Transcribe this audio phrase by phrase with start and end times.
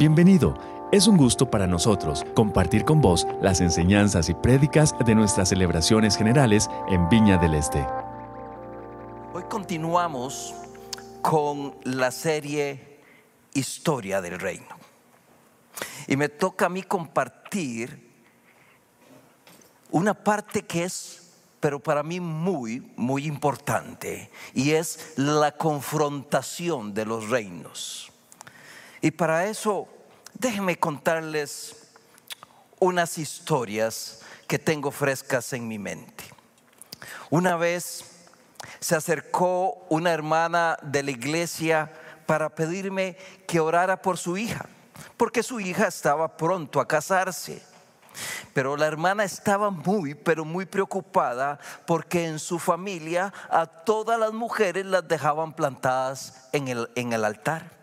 [0.00, 0.56] Bienvenido.
[0.92, 6.16] Es un gusto para nosotros compartir con vos las enseñanzas y prédicas de nuestras celebraciones
[6.16, 7.86] generales en Viña del Este.
[9.34, 10.54] Hoy continuamos
[11.20, 13.02] con la serie
[13.52, 14.74] Historia del Reino.
[16.06, 18.10] Y me toca a mí compartir
[19.90, 27.04] una parte que es pero para mí muy, muy importante, y es la confrontación de
[27.04, 28.09] los reinos.
[29.00, 29.88] Y para eso,
[30.34, 31.76] déjenme contarles
[32.78, 36.24] unas historias que tengo frescas en mi mente.
[37.30, 38.04] Una vez
[38.80, 41.92] se acercó una hermana de la iglesia
[42.26, 44.66] para pedirme que orara por su hija,
[45.16, 47.62] porque su hija estaba pronto a casarse.
[48.52, 54.32] Pero la hermana estaba muy, pero muy preocupada porque en su familia a todas las
[54.32, 57.79] mujeres las dejaban plantadas en el, en el altar.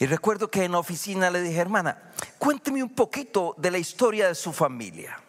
[0.00, 1.98] Y recuerdo que en la oficina le dije, hermana,
[2.38, 5.20] cuénteme un poquito de la historia de su familia.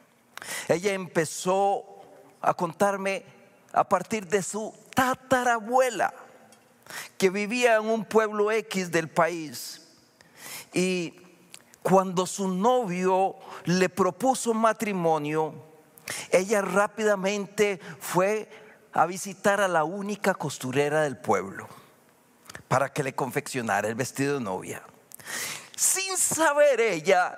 [0.70, 1.84] Ella empezó
[2.40, 3.26] a contarme
[3.74, 6.14] a partir de su tatarabuela,
[7.18, 9.82] que vivía en un pueblo X del país.
[10.74, 11.16] Y
[11.84, 15.54] cuando su novio le propuso matrimonio,
[16.32, 18.50] ella rápidamente fue
[18.94, 21.81] a visitar a la única costurera del pueblo
[22.72, 24.82] para que le confeccionara el vestido de novia.
[25.76, 27.38] Sin saber ella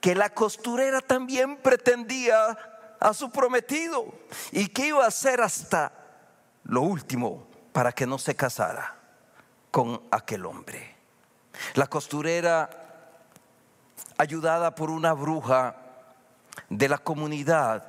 [0.00, 2.56] que la costurera también pretendía
[3.00, 4.14] a su prometido
[4.52, 5.90] y que iba a hacer hasta
[6.62, 8.94] lo último para que no se casara
[9.72, 10.94] con aquel hombre.
[11.74, 12.70] La costurera
[14.18, 15.74] ayudada por una bruja
[16.68, 17.84] de la comunidad,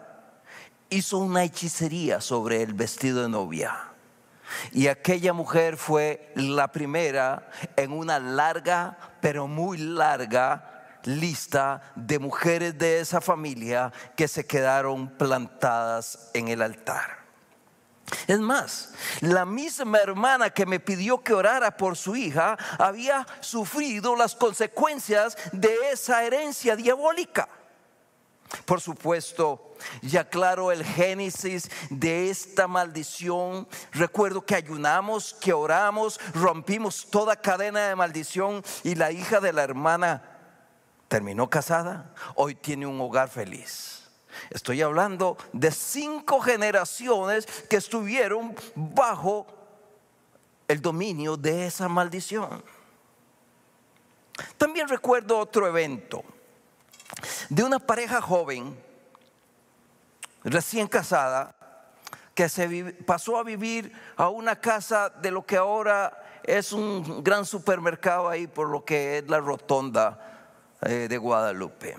[0.90, 3.91] hizo una hechicería sobre el vestido de novia.
[4.72, 10.68] Y aquella mujer fue la primera en una larga, pero muy larga
[11.04, 17.22] lista de mujeres de esa familia que se quedaron plantadas en el altar.
[18.28, 24.16] Es más, la misma hermana que me pidió que orara por su hija había sufrido
[24.16, 27.48] las consecuencias de esa herencia diabólica.
[28.66, 33.68] Por supuesto, ya claro el génesis de esta maldición.
[33.92, 39.64] Recuerdo que ayunamos, que oramos, rompimos toda cadena de maldición y la hija de la
[39.64, 40.24] hermana
[41.08, 42.14] terminó casada.
[42.36, 44.10] Hoy tiene un hogar feliz.
[44.50, 49.48] Estoy hablando de cinco generaciones que estuvieron bajo
[50.68, 52.64] el dominio de esa maldición.
[54.58, 56.24] También recuerdo otro evento
[57.50, 58.78] de una pareja joven,
[60.44, 61.56] recién casada,
[62.34, 67.46] que se pasó a vivir a una casa de lo que ahora es un gran
[67.46, 70.20] supermercado ahí por lo que es la rotonda
[70.82, 71.96] eh, de Guadalupe.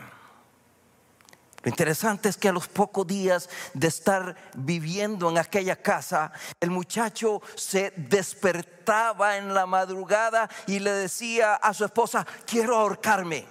[1.63, 6.71] Lo interesante es que a los pocos días de estar viviendo en aquella casa, el
[6.71, 13.47] muchacho se despertaba en la madrugada y le decía a su esposa, quiero ahorcarme.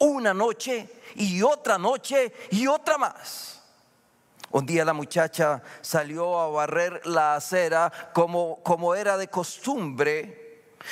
[0.00, 3.60] Una noche y otra noche y otra más.
[4.50, 10.40] Un día la muchacha salió a barrer la acera como, como era de costumbre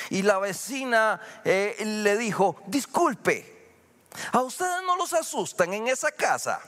[0.09, 3.75] y la vecina eh, le dijo, disculpe,
[4.31, 6.61] a ustedes no los asustan en esa casa.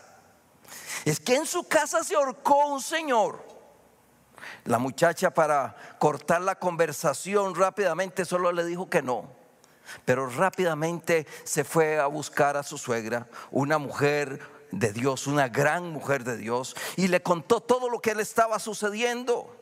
[1.05, 3.45] Es que en su casa se ahorcó un señor.
[4.65, 9.40] La muchacha para cortar la conversación rápidamente solo le dijo que no.
[10.05, 14.39] Pero rápidamente se fue a buscar a su suegra, una mujer
[14.71, 18.59] de Dios, una gran mujer de Dios, y le contó todo lo que le estaba
[18.59, 19.55] sucediendo.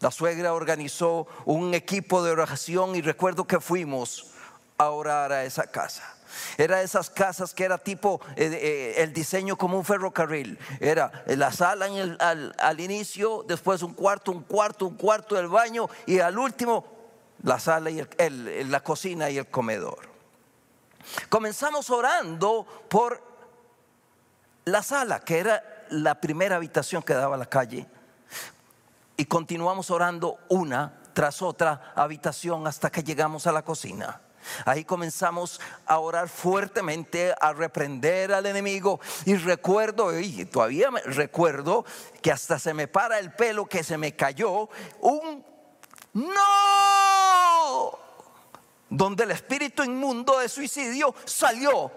[0.00, 4.32] La suegra organizó un equipo de oración y recuerdo que fuimos
[4.78, 6.14] a orar a esa casa.
[6.56, 10.58] Era esas casas que era tipo eh, eh, el diseño como un ferrocarril.
[10.80, 16.20] Era la sala al, inicio, después un cuarto, un cuarto, un cuarto del baño y
[16.20, 16.97] al último
[17.42, 18.04] la sala y
[18.64, 20.08] la cocina y el comedor.
[21.28, 23.22] Comenzamos orando por
[24.64, 27.86] la sala, que era la primera habitación que daba a la calle.
[29.16, 34.20] Y continuamos orando una tras otra habitación hasta que llegamos a la cocina.
[34.64, 39.00] Ahí comenzamos a orar fuertemente, a reprender al enemigo.
[39.24, 41.84] Y recuerdo, y todavía recuerdo
[42.22, 44.68] que hasta se me para el pelo que se me cayó
[45.00, 45.44] un
[46.14, 46.87] no,
[48.90, 51.90] donde el espíritu inmundo de suicidio salió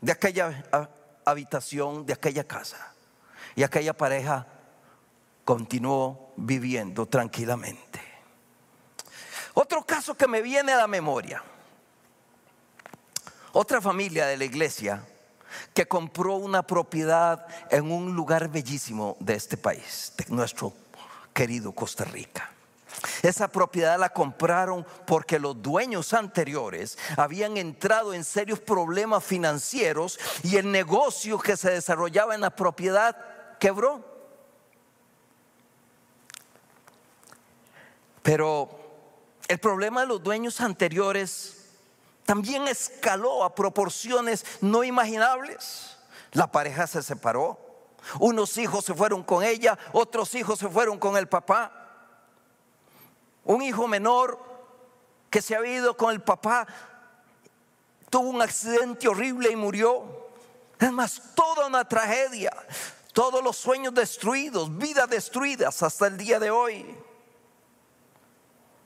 [0.00, 0.64] de aquella
[1.24, 2.92] habitación, de aquella casa.
[3.56, 4.46] Y aquella pareja
[5.44, 8.00] continuó viviendo tranquilamente.
[9.54, 11.42] Otro caso que me viene a la memoria.
[13.52, 15.04] Otra familia de la iglesia
[15.74, 20.72] que compró una propiedad en un lugar bellísimo de este país, de nuestro
[21.32, 22.52] querido Costa Rica.
[23.22, 30.56] Esa propiedad la compraron porque los dueños anteriores habían entrado en serios problemas financieros y
[30.56, 33.16] el negocio que se desarrollaba en la propiedad
[33.58, 34.04] quebró.
[38.22, 38.68] Pero
[39.48, 41.54] el problema de los dueños anteriores
[42.24, 45.96] también escaló a proporciones no imaginables.
[46.32, 47.58] La pareja se separó.
[48.20, 51.77] Unos hijos se fueron con ella, otros hijos se fueron con el papá.
[53.48, 54.38] Un hijo menor
[55.30, 56.66] que se había ido con el papá
[58.10, 60.28] tuvo un accidente horrible y murió.
[60.78, 62.52] Es más, toda una tragedia,
[63.14, 66.94] todos los sueños destruidos, vidas destruidas hasta el día de hoy.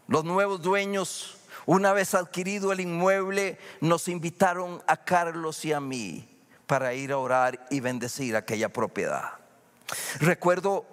[0.06, 6.28] Los nuevos dueños una vez adquirido el inmueble, nos invitaron a Carlos y a mí
[6.68, 9.32] para ir a orar y bendecir aquella propiedad.
[10.20, 10.86] Recuerdo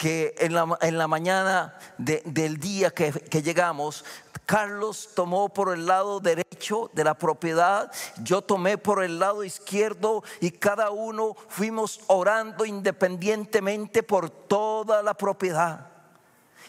[0.00, 4.02] que en la, mañana del día que, que llegamos,
[4.46, 7.92] Carlos tomó por el lado derecho de la propiedad,
[8.22, 15.12] yo tomé por el lado izquierdo y cada uno fuimos orando independientemente por toda la
[15.12, 15.88] propiedad.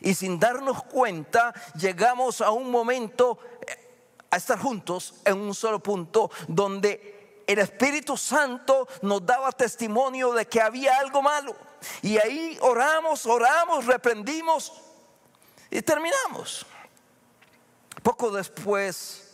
[0.02, 5.80] Y sin darnos cuenta, llegamos a un momento eh, a estar juntos en un solo
[5.80, 11.71] punto donde el Espíritu Santo nos daba testimonio de que había algo malo.
[12.02, 14.74] Y ahí oramos, oramos, reprendimos
[15.70, 16.66] y terminamos.
[18.04, 19.32] Poco después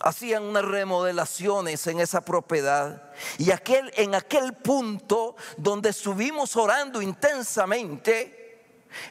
[0.00, 8.42] hacían unas remodelaciones en esa propiedad y aquel en aquel punto donde estuvimos orando intensamente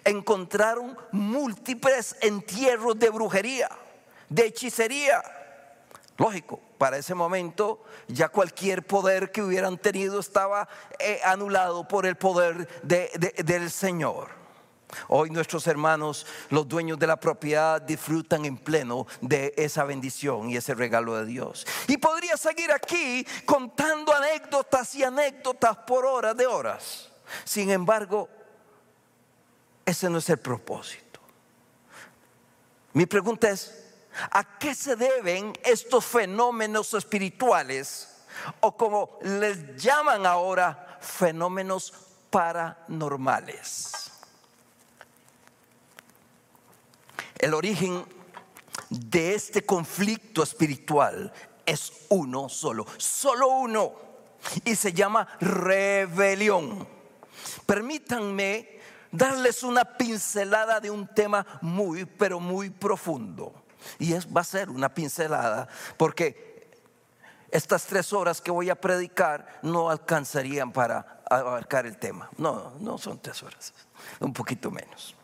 [0.04, 3.70] encontraron múltiples entierros de brujería,
[4.30, 5.41] de hechicería.
[6.22, 10.70] Lógico, para ese momento ya cualquier poder que hubieran tenido estaba
[11.00, 14.30] eh, anulado por el poder del Señor.
[15.08, 20.58] Hoy nuestros hermanos, los dueños de la propiedad, disfrutan en pleno de esa bendición y
[20.58, 21.66] ese regalo de Dios.
[21.88, 27.10] Y podría seguir aquí contando anécdotas y anécdotas por horas de horas.
[27.46, 28.30] Sin embargo,
[29.84, 31.20] ese no es el propósito.
[32.94, 33.82] Mi pregunta es,
[34.32, 38.10] ¿a qué se deben estos fenómenos espirituales
[38.60, 41.94] o como les llaman ahora fenómenos
[42.30, 44.12] paranormales?
[47.38, 48.06] El origen
[48.90, 51.34] de este conflicto espiritual
[51.66, 53.94] es uno solo, solo uno,
[54.66, 56.88] y se llama rebelión.
[57.66, 58.80] Permítanme
[59.12, 63.54] darles una pincelada de un tema muy, pero muy profundo.
[64.00, 65.68] Y es, va a ser una pincelada,
[65.98, 66.70] porque
[67.52, 72.30] estas tres horas que voy a predicar no alcanzarían para abarcar el tema.
[72.38, 73.74] No, no son tres horas,
[74.20, 75.16] un poquito menos.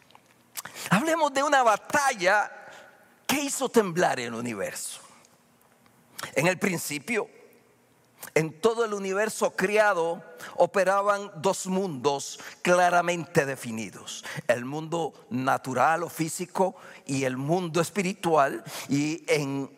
[0.90, 2.52] Hablemos de una batalla
[3.26, 5.02] que hizo temblar el universo.
[6.34, 7.30] En el principio,
[8.34, 10.24] en todo el universo creado
[10.56, 16.76] operaban dos mundos claramente definidos, el mundo natural o físico
[17.06, 19.70] y el mundo espiritual, y en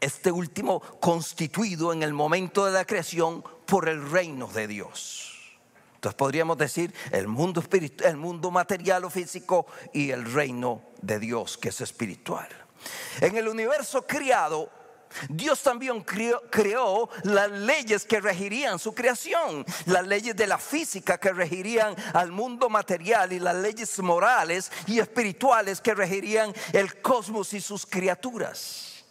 [0.00, 5.26] este último constituido en el momento de la creación por el reino de Dios.
[5.94, 7.62] Entonces podríamos decir el mundo,
[8.04, 12.48] el mundo material o físico y el reino de Dios que es espiritual.
[13.20, 14.70] En el universo criado
[15.28, 21.32] Dios también creó, las leyes que regirían su creación, las leyes de la física que
[21.32, 27.60] regirían al mundo material y las leyes morales y espirituales que regirían el cosmos y
[27.60, 29.04] sus criaturas.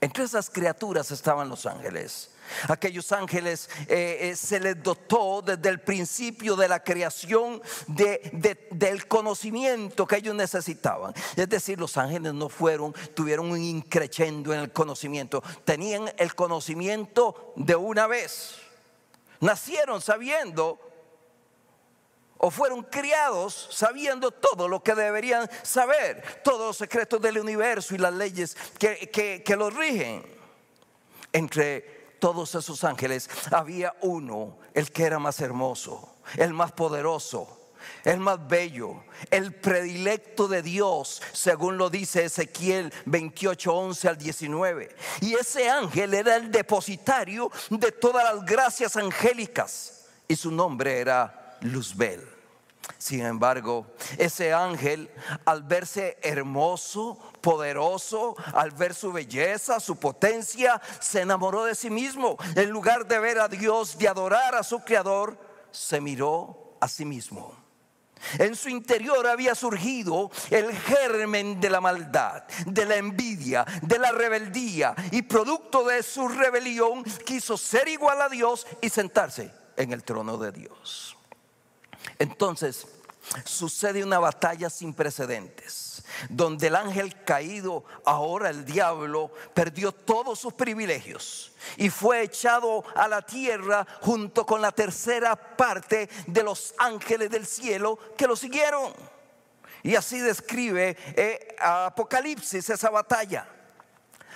[0.00, 2.30] Entre esas criaturas estaban los ángeles.
[2.68, 10.06] Aquellos ángeles eh, eh, se les dotó desde el principio de la creación del conocimiento
[10.06, 11.14] que ellos necesitaban.
[11.36, 17.52] Es decir, los ángeles no fueron, tuvieron un increchendo en el conocimiento, tenían el conocimiento
[17.56, 18.56] de una vez.
[19.40, 20.78] Nacieron sabiendo
[22.38, 27.98] o fueron criados sabiendo todo lo que deberían saber, todos los secretos del universo y
[27.98, 30.24] las leyes que, que, que los rigen.
[31.32, 37.58] Entre todos esos ángeles, había uno, el que era más hermoso, el más poderoso,
[38.04, 44.96] el más bello, el predilecto de Dios, según lo dice Ezequiel 28, 11 al 19.
[45.20, 51.56] Y ese ángel era el depositario de todas las gracias angélicas y su nombre era
[51.60, 52.37] Luzbel.
[52.96, 55.10] Sin embargo, ese ángel,
[55.44, 62.36] al verse hermoso, poderoso, al ver su belleza, su potencia, se enamoró de sí mismo.
[62.56, 65.38] En lugar de ver a Dios, de adorar a su Creador,
[65.70, 67.56] se miró a sí mismo.
[68.38, 74.10] En su interior había surgido el germen de la maldad, de la envidia, de la
[74.10, 80.02] rebeldía y producto de su rebelión quiso ser igual a Dios y sentarse en el
[80.02, 81.17] trono de Dios.
[82.18, 82.86] Entonces,
[83.44, 90.54] sucede una batalla sin precedentes, donde el ángel caído, ahora el diablo, perdió todos sus
[90.54, 97.30] privilegios y fue echado a la tierra junto con la tercera parte de los ángeles
[97.30, 98.92] del cielo que lo siguieron.
[99.82, 103.48] Y así describe eh, Apocalipsis esa batalla.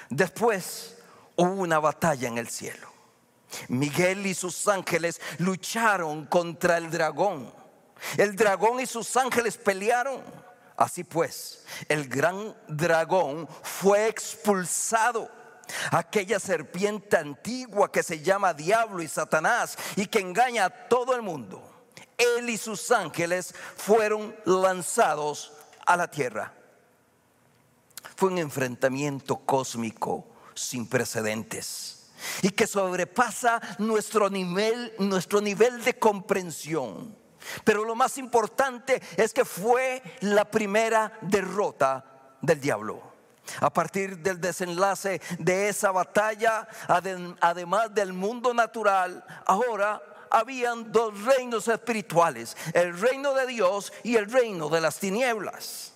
[0.08, 0.98] Después
[1.36, 2.92] hubo una batalla en el cielo.
[3.68, 7.62] Miguel y sus ángeles lucharon contra el dragón
[8.16, 10.23] el dragón y sus ángeles pelearon.
[10.76, 15.30] Así pues, el gran dragón fue expulsado.
[15.90, 21.23] Aquella serpiente antigua que se llama diablo y Satanás y que engaña a todo el
[21.23, 21.62] mundo.
[22.18, 25.52] Él y sus ángeles fueron lanzados
[25.87, 26.52] a la tierra.
[28.16, 32.11] Fue un enfrentamiento cósmico sin precedentes
[32.42, 37.21] y que sobrepasa nuestro nivel, nuestro nivel de comprensión.
[37.64, 42.04] Pero lo más importante es que fue la primera derrota
[42.40, 43.12] del diablo.
[43.61, 46.68] A partir del desenlace de esa batalla,
[47.40, 54.30] además del mundo natural, ahora habían dos reinos espirituales, el reino de Dios y el
[54.30, 55.92] reino de las tinieblas.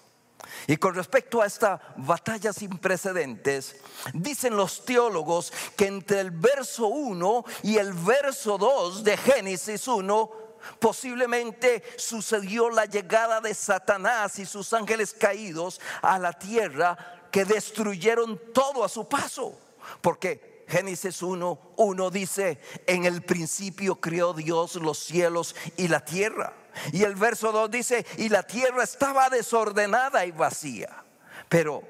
[0.67, 3.77] Y con respecto a esta batalla sin precedentes,
[4.13, 10.46] dicen los teólogos que entre el verso 1 y el verso 2 de Génesis 1
[10.79, 16.97] Posiblemente sucedió la llegada de Satanás y sus ángeles caídos a la tierra
[17.31, 19.59] que destruyeron todo a su paso.
[20.01, 26.55] Porque Génesis 1, 1 dice, en el principio creó Dios los cielos y la tierra.
[26.93, 31.05] Y el verso 2 dice, y la tierra estaba desordenada y vacía.
[31.49, 31.83] Pero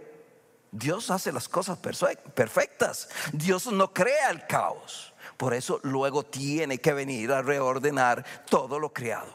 [0.70, 3.08] Dios hace las cosas perfectas.
[3.32, 5.14] Dios no crea el caos.
[5.36, 9.34] Por eso luego tiene que venir a reordenar todo lo creado.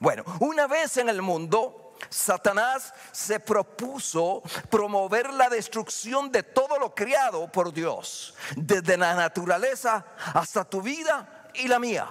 [0.00, 6.94] Bueno, una vez en el mundo, Satanás se propuso promover la destrucción de todo lo
[6.94, 12.08] creado por Dios, desde la naturaleza hasta tu vida y la mía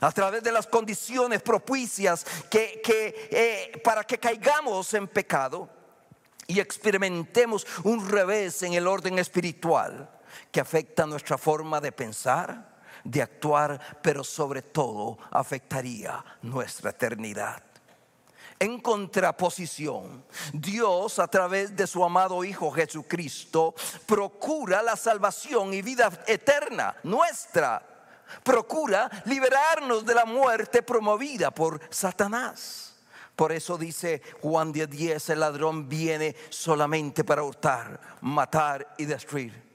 [0.00, 2.82] a través de las condiciones propicias que,
[3.30, 5.70] eh, para que caigamos en pecado
[6.46, 10.15] y experimentemos un revés en el orden espiritual
[10.50, 17.62] que afecta nuestra forma de pensar, de actuar, pero sobre todo afectaría nuestra eternidad.
[18.58, 23.74] En contraposición, Dios a través de su amado Hijo Jesucristo
[24.06, 27.82] procura la salvación y vida eterna nuestra.
[28.42, 32.94] Procura liberarnos de la muerte promovida por Satanás.
[33.36, 39.65] Por eso dice Juan 10:10, el ladrón viene solamente para hurtar, matar y destruir.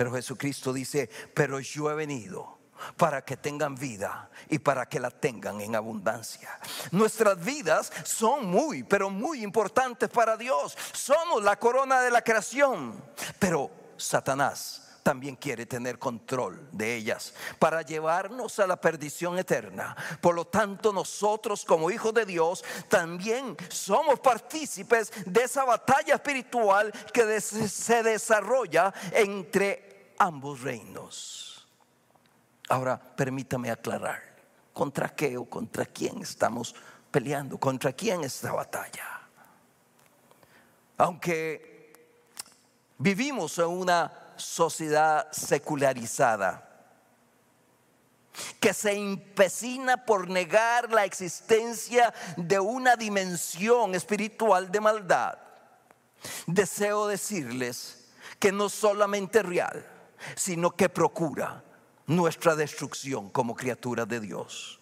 [0.00, 2.56] Pero Jesucristo dice, pero yo he venido
[2.96, 6.58] para que tengan vida y para que la tengan en abundancia.
[6.90, 10.74] Nuestras vidas son muy, pero muy importantes para Dios.
[10.94, 12.94] Somos la corona de la creación.
[13.38, 19.96] Pero Satanás también quiere tener control de ellas para llevarnos a la perdición eterna.
[20.20, 26.92] Por lo tanto, nosotros como hijos de Dios también somos partícipes de esa batalla espiritual
[27.12, 29.89] que se desarrolla entre
[30.20, 31.66] ambos reinos.
[32.68, 34.22] Ahora, permítame aclarar,
[34.72, 36.74] ¿contra qué o contra quién estamos
[37.10, 37.58] peleando?
[37.58, 39.22] ¿Contra quién esta batalla?
[40.98, 41.92] Aunque
[42.98, 46.66] vivimos en una sociedad secularizada
[48.60, 55.38] que se empecina por negar la existencia de una dimensión espiritual de maldad.
[56.46, 58.06] Deseo decirles
[58.38, 59.84] que no solamente real,
[60.36, 61.64] sino que procura
[62.06, 64.80] nuestra destrucción como criatura de Dios.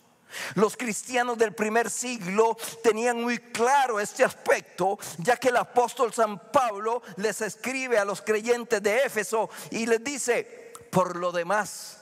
[0.55, 6.39] Los cristianos del primer siglo tenían muy claro este aspecto, ya que el apóstol San
[6.51, 11.99] Pablo les escribe a los creyentes de Éfeso y les dice, por lo demás,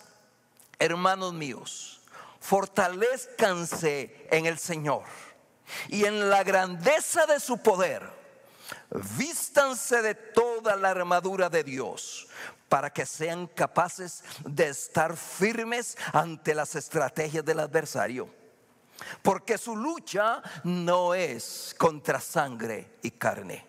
[0.79, 2.01] hermanos míos,
[2.41, 5.05] fortalezcanse en el Señor
[5.89, 8.03] y en la grandeza de su poder,
[9.17, 12.26] vístanse de toda la armadura de Dios
[12.69, 18.29] para que sean capaces de estar firmes ante las estrategias del adversario.
[19.23, 23.67] porque su lucha no es contra sangre y carne,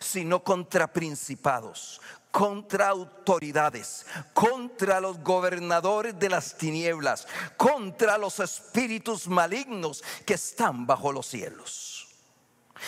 [0.00, 10.02] sino contra principados, contra autoridades, contra los gobernadores de las tinieblas, contra los espíritus malignos
[10.24, 12.08] que están bajo los cielos.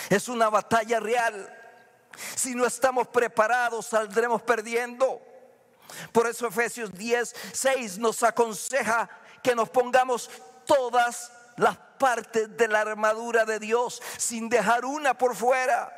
[0.09, 1.64] Es una batalla real.
[2.35, 5.21] Si no estamos preparados, saldremos perdiendo.
[6.11, 9.09] Por eso Efesios 10, 6 nos aconseja
[9.43, 10.29] que nos pongamos
[10.65, 15.91] todas las partes de la armadura de Dios sin dejar una por fuera.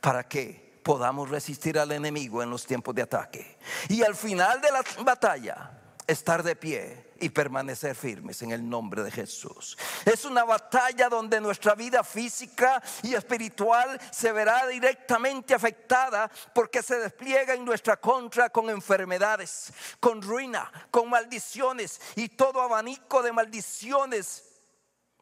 [0.00, 0.70] ¿Para qué?
[0.82, 3.58] podamos resistir al enemigo en los tiempos de ataque.
[3.88, 5.70] Y al final de la batalla,
[6.06, 9.76] estar de pie y permanecer firmes en el nombre de Jesús.
[10.04, 16.98] Es una batalla donde nuestra vida física y espiritual se verá directamente afectada porque se
[16.98, 24.44] despliega en nuestra contra con enfermedades, con ruina, con maldiciones y todo abanico de maldiciones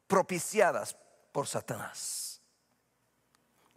[0.07, 0.95] propiciadas
[1.31, 2.41] por Satanás.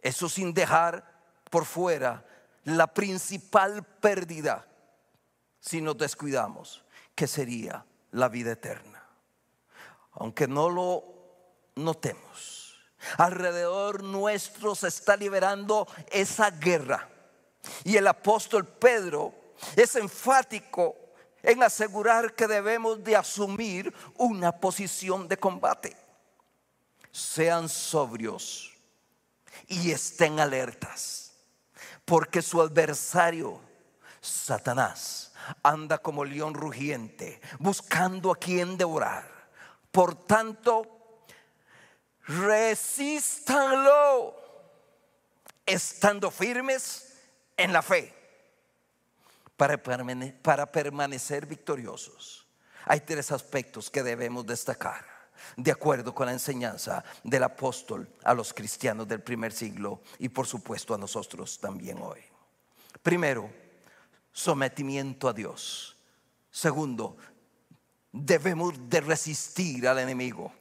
[0.01, 1.03] Eso sin dejar
[1.49, 2.25] por fuera
[2.63, 4.67] la principal pérdida
[5.59, 6.83] si nos descuidamos,
[7.15, 9.03] que sería la vida eterna.
[10.13, 11.03] Aunque no lo
[11.75, 12.77] notemos,
[13.17, 17.09] alrededor nuestro se está liberando esa guerra.
[17.83, 19.33] Y el apóstol Pedro
[19.75, 20.95] es enfático
[21.41, 25.95] en asegurar que debemos de asumir una posición de combate.
[27.11, 28.73] Sean sobrios
[29.67, 31.23] y estén alertas
[32.05, 33.59] porque su adversario,
[34.21, 39.31] Satanás, anda como león rugiente, buscando a quien devorar.
[39.91, 41.25] Por tanto,
[42.27, 43.53] resístanlo,
[45.65, 47.21] estando firmes
[47.57, 48.13] en la fe,
[49.57, 49.81] para,
[50.41, 52.47] para permanecer victoriosos.
[52.85, 55.13] Hay tres aspectos que debemos destacar
[55.57, 60.47] de acuerdo con la enseñanza del apóstol a los cristianos del primer siglo y por
[60.47, 62.21] supuesto a nosotros también hoy.
[63.01, 63.49] Primero,
[64.33, 65.95] sometimiento a Dios.
[66.51, 67.15] Segundo,
[68.11, 70.51] debemos de resistir al enemigo.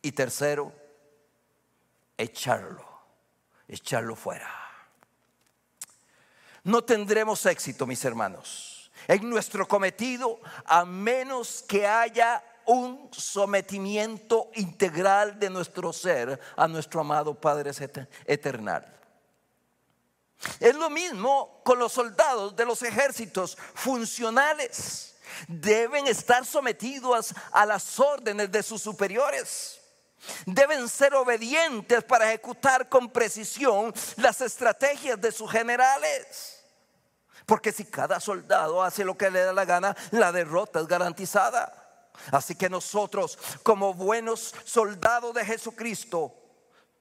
[0.00, 0.72] Y tercero,
[2.16, 2.84] echarlo,
[3.66, 4.50] echarlo fuera.
[6.64, 15.38] No tendremos éxito, mis hermanos, en nuestro cometido a menos que haya un sometimiento integral
[15.38, 17.72] de nuestro ser a nuestro amado Padre
[18.26, 19.01] Eternal.
[20.58, 25.14] Es lo mismo con los soldados de los ejércitos funcionales.
[25.48, 29.80] Deben estar sometidos a las órdenes de sus superiores.
[30.46, 36.60] Deben ser obedientes para ejecutar con precisión las estrategias de sus generales.
[37.46, 41.78] Porque si cada soldado hace lo que le da la gana, la derrota es garantizada.
[42.30, 46.32] Así que nosotros, como buenos soldados de Jesucristo,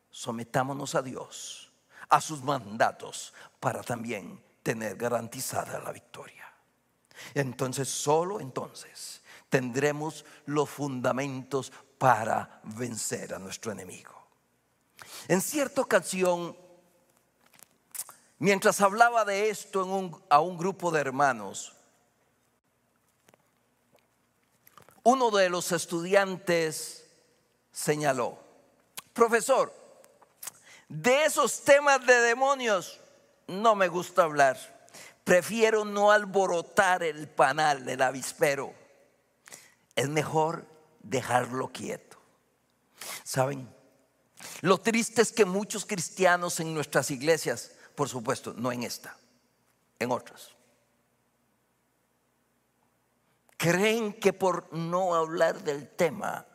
[0.10, 1.71] sometámonos a Dios,
[2.12, 6.45] a sus mandatos, para también tener garantizada la victoria.
[7.34, 14.13] Entonces, solo entonces tendremos los fundamentos para vencer a nuestro enemigo.
[15.28, 16.56] En cierta ocasión,
[18.39, 19.82] mientras hablaba de esto
[20.30, 21.74] a un grupo de hermanos,
[25.04, 27.08] uno de los estudiantes
[27.71, 28.38] señaló,
[29.13, 29.81] profesor,
[30.92, 33.00] de esos temas de demonios
[33.48, 34.58] no me gusta hablar.
[35.24, 38.74] Prefiero no alborotar el panal del avispero.
[39.96, 40.68] Es mejor
[41.02, 42.18] dejarlo quieto.
[43.24, 43.74] ¿Saben?
[44.60, 49.16] Lo triste es que muchos cristianos en nuestras iglesias, por supuesto, no en esta,
[49.98, 50.50] en otras,
[53.56, 56.46] creen que por no hablar del tema,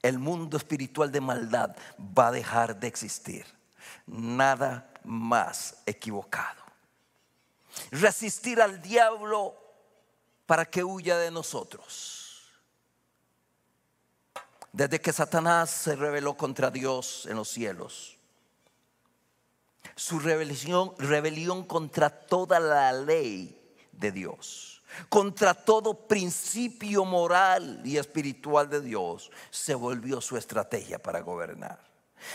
[0.00, 3.57] el mundo espiritual de maldad va a dejar de existir.
[4.08, 6.62] Nada más equivocado.
[7.90, 9.56] Resistir al diablo
[10.46, 12.50] para que huya de nosotros.
[14.72, 18.16] Desde que Satanás se rebeló contra Dios en los cielos,
[19.96, 28.68] su rebelión, rebelión contra toda la ley de Dios contra todo principio moral y espiritual
[28.68, 31.87] de Dios, se volvió su estrategia para gobernar.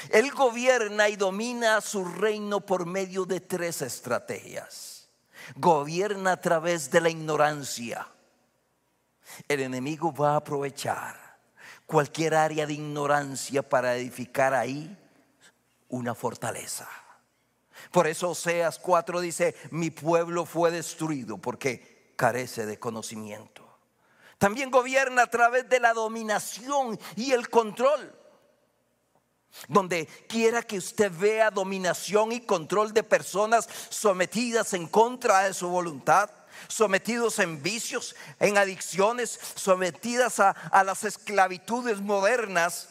[0.10, 5.10] Él gobierna y domina su reino por medio de tres estrategias.
[5.56, 8.08] Gobierna a través de la ignorancia.
[9.48, 11.38] El enemigo va a aprovechar
[11.86, 14.98] cualquier área de ignorancia para edificar ahí
[15.89, 16.88] una fortaleza.
[17.91, 23.63] Por eso Oseas 4 dice, mi pueblo fue destruido porque carece de conocimiento.
[24.38, 28.13] También gobierna a través de la dominación y el control.
[29.67, 35.69] Donde quiera que usted vea dominación y control de personas sometidas en contra de su
[35.69, 36.29] voluntad,
[36.67, 42.89] sometidos en vicios, en adicciones, sometidas a, a las esclavitudes modernas,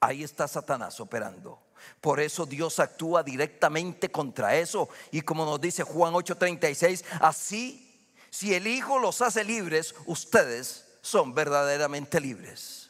[0.00, 1.60] ahí está Satanás operando.
[2.00, 4.88] Por eso Dios actúa directamente contra eso.
[5.10, 7.84] Y como nos dice Juan 8:36, así,
[8.30, 12.87] si el Hijo los hace libres, ustedes son verdaderamente libres.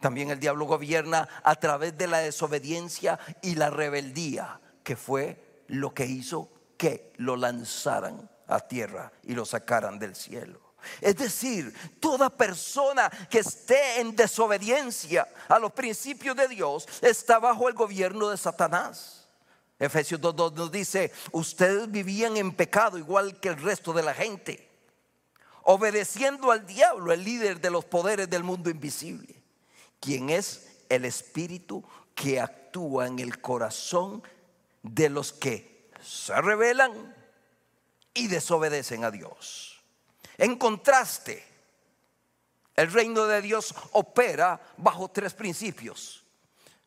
[0.00, 5.92] También el diablo gobierna a través de la desobediencia y la rebeldía, que fue lo
[5.92, 10.68] que hizo que lo lanzaran a tierra y lo sacaran del cielo.
[11.00, 17.68] Es decir, toda persona que esté en desobediencia a los principios de Dios está bajo
[17.68, 19.28] el gobierno de Satanás.
[19.78, 24.68] Efesios 2.2 nos dice, ustedes vivían en pecado igual que el resto de la gente,
[25.62, 29.37] obedeciendo al diablo, el líder de los poderes del mundo invisible,
[30.00, 31.84] quien es el espíritu
[32.14, 34.22] que actúa en el corazón
[34.82, 37.14] de los que se rebelan
[38.14, 39.80] y desobedecen a Dios.
[40.36, 41.44] En contraste,
[42.74, 46.24] el reino de Dios opera bajo tres principios.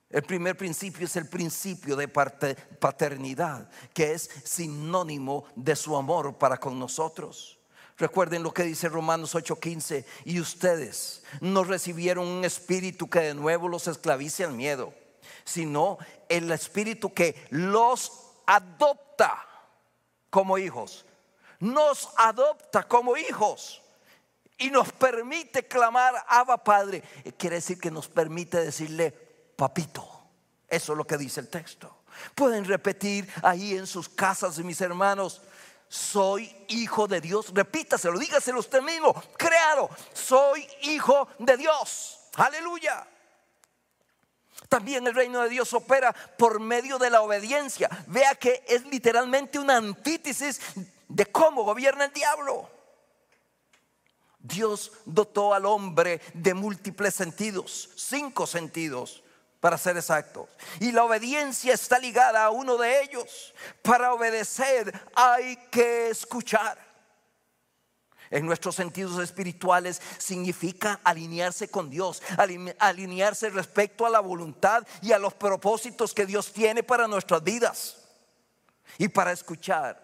[0.09, 6.57] El primer principio es el principio de paternidad, que es sinónimo de su amor para
[6.57, 7.60] con nosotros.
[8.01, 13.69] Recuerden lo que dice Romanos 8:15, y ustedes no recibieron un espíritu que de nuevo
[13.69, 14.93] los esclavice al miedo,
[15.45, 18.11] sino el espíritu que los
[18.45, 19.47] adopta
[20.29, 21.05] como hijos
[21.61, 23.81] nos adopta como hijos
[24.57, 27.01] y nos permite clamar Abba Padre.
[27.37, 29.11] Quiere decir que nos permite decirle
[29.55, 30.05] papito.
[30.67, 32.03] Eso es lo que dice el texto.
[32.35, 35.41] Pueden repetir ahí en sus casas, mis hermanos.
[35.91, 37.53] Soy hijo de Dios.
[37.53, 39.13] Repítaselo, dígaselo usted mismo.
[39.37, 39.89] Créalo.
[40.13, 42.17] Soy hijo de Dios.
[42.37, 43.05] Aleluya.
[44.69, 47.89] También el reino de Dios opera por medio de la obediencia.
[48.07, 50.61] Vea que es literalmente una antítesis
[51.09, 52.69] de cómo gobierna el diablo.
[54.39, 59.23] Dios dotó al hombre de múltiples sentidos, cinco sentidos
[59.61, 60.49] para ser exactos.
[60.79, 63.53] Y la obediencia está ligada a uno de ellos.
[63.81, 66.77] Para obedecer hay que escuchar.
[68.31, 72.23] En nuestros sentidos espirituales significa alinearse con Dios,
[72.79, 77.97] alinearse respecto a la voluntad y a los propósitos que Dios tiene para nuestras vidas.
[78.97, 80.01] Y para escuchar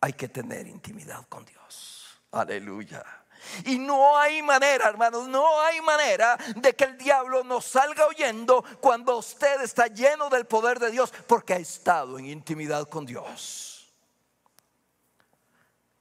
[0.00, 2.06] hay que tener intimidad con Dios.
[2.32, 3.19] Aleluya.
[3.64, 8.64] Y no hay manera, hermanos, no hay manera de que el diablo nos salga oyendo
[8.80, 13.92] cuando usted está lleno del poder de Dios porque ha estado en intimidad con Dios.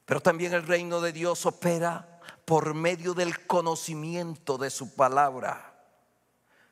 [0.05, 5.71] Pero también el reino de Dios opera por medio del conocimiento de su palabra.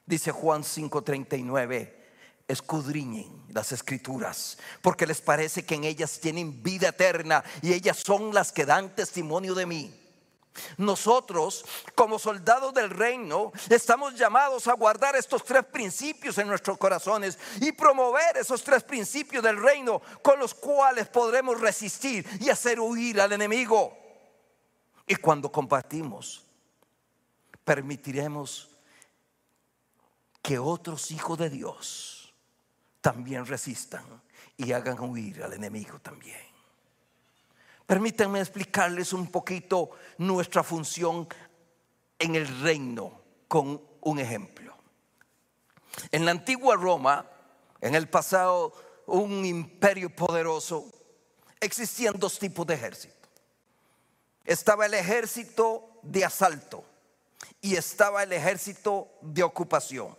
[0.06, 1.97] Dice Juan 5:39
[2.47, 8.34] escudriñen las escrituras, porque les parece que en ellas tienen vida eterna y ellas son
[8.34, 10.06] las que dan testimonio de mí.
[10.77, 11.65] Nosotros,
[11.95, 17.71] como soldados del reino, estamos llamados a guardar estos tres principios en nuestros corazones y
[17.71, 23.33] promover esos tres principios del reino con los cuales podremos resistir y hacer huir al
[23.33, 23.97] enemigo.
[25.05, 26.43] Y cuando compartimos,
[27.63, 28.69] permitiremos
[30.41, 32.33] que otros hijos de Dios
[33.01, 34.05] también resistan
[34.55, 36.46] y hagan huir al enemigo también.
[37.88, 41.26] Permítanme explicarles un poquito nuestra función
[42.19, 44.76] en el reino con un ejemplo.
[46.12, 47.26] En la antigua Roma,
[47.80, 48.73] en el pasado
[49.06, 50.86] un imperio poderoso,
[51.62, 53.15] existían dos tipos de ejército.
[54.43, 56.84] Estaba el ejército de asalto
[57.62, 60.15] y estaba el ejército de ocupación.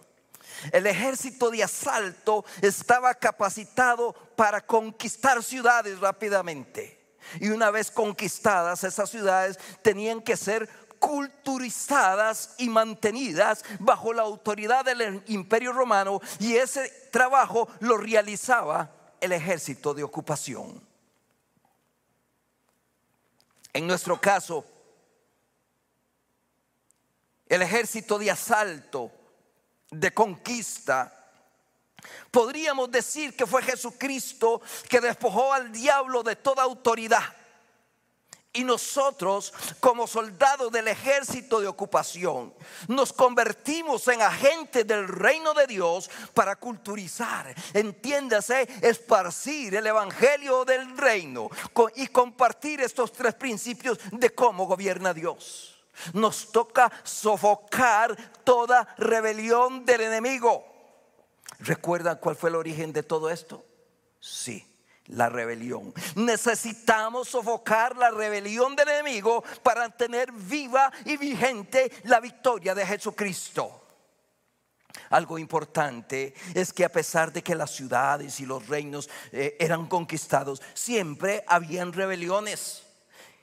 [0.72, 6.97] El ejército de asalto estaba capacitado para conquistar ciudades rápidamente.
[7.40, 14.84] Y una vez conquistadas, esas ciudades tenían que ser culturizadas y mantenidas bajo la autoridad
[14.84, 20.82] del imperio romano y ese trabajo lo realizaba el ejército de ocupación.
[23.72, 24.64] En nuestro caso,
[27.48, 29.12] el ejército de asalto
[29.90, 31.17] de conquista.
[32.30, 37.24] Podríamos decir que fue Jesucristo que despojó al diablo de toda autoridad.
[38.52, 42.52] Y nosotros, como soldados del ejército de ocupación,
[42.88, 50.96] nos convertimos en agentes del reino de Dios para culturizar, entiéndase, esparcir el evangelio del
[50.96, 51.50] reino
[51.94, 55.76] y compartir estos tres principios de cómo gobierna Dios.
[56.14, 60.77] Nos toca sofocar toda rebelión del enemigo.
[61.58, 63.64] ¿Recuerdan cuál fue el origen de todo esto?
[64.20, 64.64] Sí,
[65.06, 65.92] la rebelión.
[66.14, 73.84] Necesitamos sofocar la rebelión del enemigo para tener viva y vigente la victoria de Jesucristo.
[75.10, 79.86] Algo importante es que a pesar de que las ciudades y los reinos eh, eran
[79.86, 82.82] conquistados, siempre habían rebeliones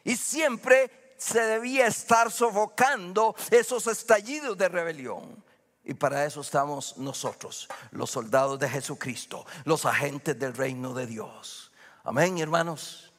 [0.04, 5.44] y siempre se debía estar sofocando esos estallidos de rebelión.
[5.86, 11.72] Y para eso estamos nosotros, los soldados de Jesucristo, los agentes del reino de Dios.
[12.04, 13.14] Amén, hermanos.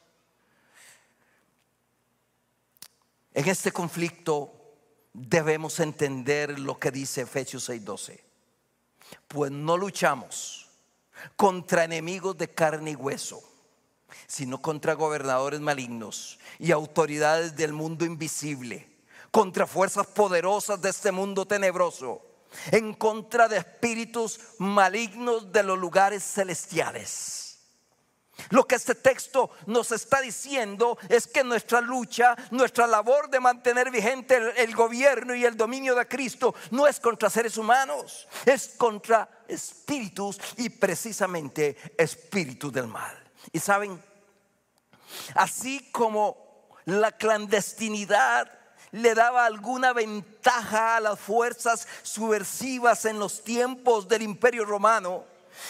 [3.33, 4.53] En este conflicto
[5.13, 8.21] debemos entender lo que dice Efesios 6:12.
[9.29, 10.67] Pues no luchamos
[11.37, 13.41] contra enemigos de carne y hueso,
[14.27, 18.89] sino contra gobernadores malignos y autoridades del mundo invisible,
[19.31, 22.26] contra fuerzas poderosas de este mundo tenebroso,
[22.71, 27.47] en contra de espíritus malignos de los lugares celestiales.
[28.49, 33.91] Lo que este texto nos está diciendo es que nuestra lucha, nuestra labor de mantener
[33.91, 39.27] vigente el, gobierno y el dominio de Cristo no es contra seres humanos, es contra
[39.47, 43.17] espíritus y precisamente espíritus del mal.
[43.51, 44.01] Y saben,
[45.35, 48.56] así como la clandestinidad
[48.97, 55.23] le daba alguna ventaja a las fuerzas subversivas en los tiempos del imperio romano,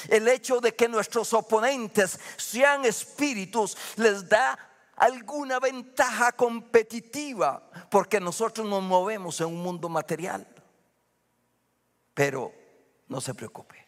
[0.10, 4.58] el hecho de que nuestros oponentes sean espíritus les da
[4.96, 10.46] alguna ventaja competitiva porque nosotros nos movemos en un mundo material.
[12.14, 12.52] Pero
[13.08, 13.87] no se preocupe.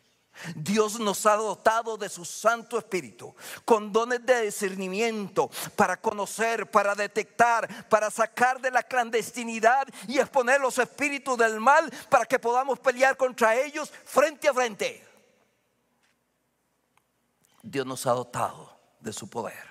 [0.55, 6.95] Dios nos ha dotado de su Santo Espíritu con dones de discernimiento para conocer, para
[6.95, 12.79] detectar, para sacar de la clandestinidad y exponer los espíritus del mal para que podamos
[12.79, 15.05] pelear contra ellos frente a frente.
[17.61, 19.67] Dios nos ha dotado de su poder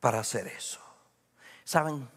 [0.00, 0.80] para hacer eso.
[1.64, 2.08] ¿Saben?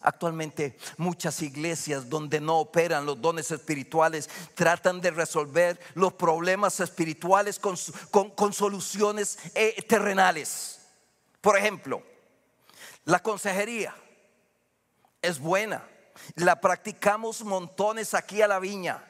[0.00, 7.58] Actualmente muchas iglesias donde no operan los dones espirituales tratan de resolver los problemas espirituales
[7.58, 7.76] con,
[8.52, 10.78] soluciones eh, terrenales.
[11.40, 12.02] Por ejemplo,
[13.04, 13.94] la consejería
[15.20, 15.82] es buena,
[16.36, 19.04] la practicamos montones aquí a la viña.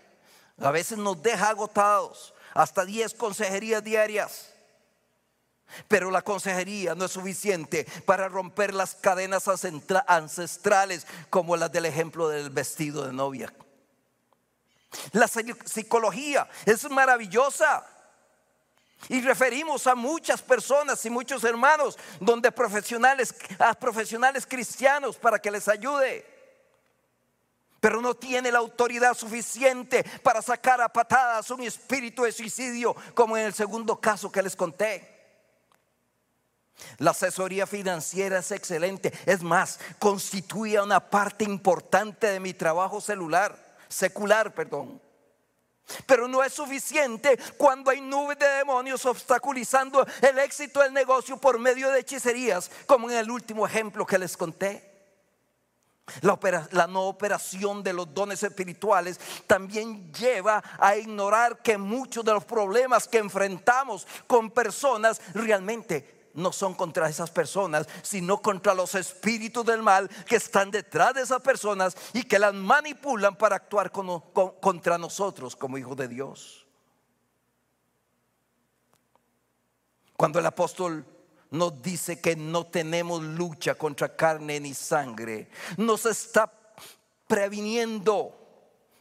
[0.58, 4.54] A veces nos deja agotados, hasta 10 consejerías diarias.
[5.86, 9.44] Pero la consejería no es suficiente para romper las cadenas
[10.06, 13.52] ancestrales como las del ejemplo del vestido de novia.
[15.12, 17.86] La psicología es maravillosa.
[19.08, 25.52] Y referimos a muchas personas y muchos hermanos donde profesionales, a profesionales cristianos para que
[25.52, 26.26] les ayude.
[27.80, 33.36] Pero no tiene la autoridad suficiente para sacar a patadas un espíritu de suicidio como
[33.36, 35.17] en el segundo caso que les conté.
[36.98, 39.12] La asesoría financiera es excelente.
[39.26, 43.56] Es más, constituye una parte importante de mi trabajo celular,
[43.88, 45.00] secular, perdón.
[46.06, 51.58] Pero no es suficiente cuando hay nubes de demonios obstaculizando el éxito del negocio por
[51.58, 54.86] medio de hechicerías, como en el último ejemplo que les conté.
[56.22, 56.38] La,
[56.72, 62.46] la, no operación de los dones espirituales también lleva a ignorar que muchos de los
[62.46, 69.64] problemas que enfrentamos con personas realmente no son contra esas personas, sino contra los espíritus
[69.66, 74.96] del mal que están detrás de esas personas y que las manipulan para actuar contra
[74.98, 76.66] nosotros como hijos de Dios.
[80.16, 81.04] Cuando el apóstol
[81.50, 86.52] nos dice que no tenemos lucha contra carne ni sangre, nos está
[87.26, 88.34] previniendo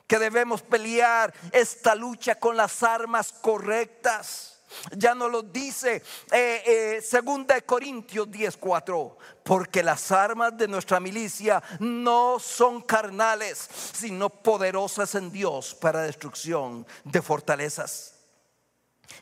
[0.05, 4.56] que debemos pelear esta lucha con las armas correctas.
[4.95, 10.99] Ya no lo dice eh, eh, segunda de Corintios 10:4, porque las armas de nuestra
[10.99, 18.16] milicia no son carnales, sino poderosas en Dios para destrucción de fortalezas.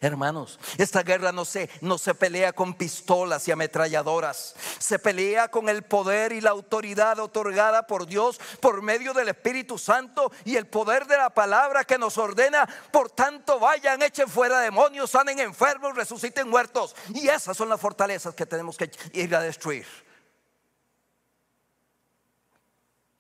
[0.02, 5.70] Hermanos, esta guerra no se, no se pelea con pistolas y ametralladoras, se pelea con
[5.70, 10.68] el poder y la autoridad otorgada por Dios por medio del Espíritu Santo y el
[10.68, 12.68] poder de la palabra que nos ordena.
[12.92, 16.96] Por tanto, vayan, echen fuera demonios, sanen enfermos, resuciten muertos.
[17.14, 19.86] Y esas son las fortalezas que tenemos que ir a destruir.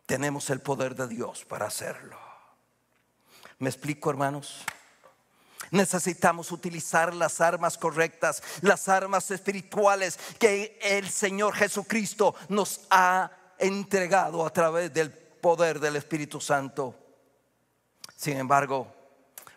[0.05, 2.19] Tenemos el poder de Dios para hacerlo.
[3.57, 4.65] ¿Me explico, hermanos?
[5.71, 14.45] Necesitamos utilizar las armas correctas, las armas espirituales que el Señor Jesucristo nos ha entregado
[14.45, 16.95] a través del poder del Espíritu Santo.
[18.15, 18.87] Sin embargo,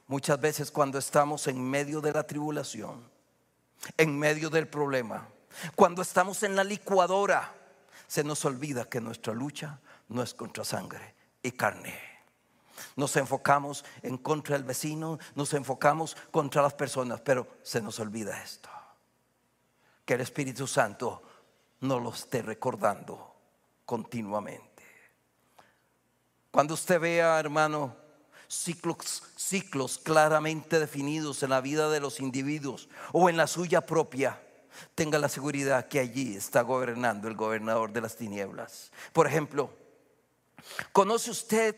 [0.06, 3.08] muchas veces cuando estamos en medio de la tribulación,
[3.96, 5.28] en medio del problema,
[5.74, 7.54] cuando estamos en la licuadora,
[8.06, 12.07] se nos olvida que nuestra lucha no es contra sangre y carne.
[12.96, 18.42] Nos enfocamos en contra del vecino, nos enfocamos contra las personas, pero se nos olvida
[18.42, 18.68] esto.
[20.04, 21.22] Que el Espíritu Santo
[21.80, 23.34] no lo esté recordando
[23.84, 24.82] continuamente.
[26.50, 27.94] Cuando usted vea, hermano,
[28.48, 34.40] ciclos, ciclos claramente definidos en la vida de los individuos o en la suya propia,
[34.94, 38.90] tenga la seguridad que allí está gobernando el gobernador de las tinieblas.
[39.12, 39.70] Por ejemplo,
[40.92, 41.76] ¿conoce usted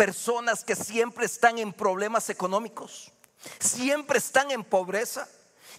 [0.00, 3.12] personas que siempre están en problemas económicos?
[3.58, 5.28] Siempre están en pobreza.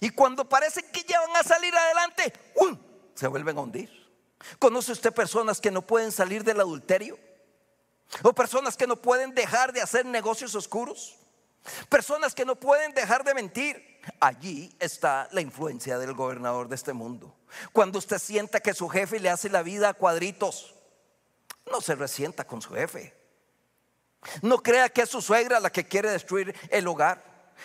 [0.00, 2.32] Y cuando parece que ya van a salir adelante,
[3.16, 3.90] se vuelven a hundir.
[4.60, 7.18] ¿Conoce usted personas que no pueden salir del adulterio?
[8.22, 11.16] ¿O personas que no pueden dejar de hacer negocios oscuros?
[11.88, 14.00] Personas que no pueden dejar de mentir.
[14.20, 17.34] Allí está la influencia del gobernador de este mundo.
[17.72, 20.76] Cuando usted sienta que su jefe le hace la vida a cuadritos,
[21.68, 23.20] no se resienta con su jefe.
[24.40, 27.22] No crea que es su suegra la que quiere destruir el hogar.